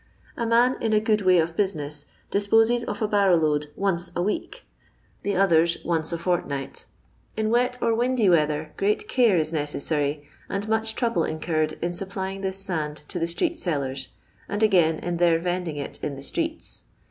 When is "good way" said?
0.99-1.37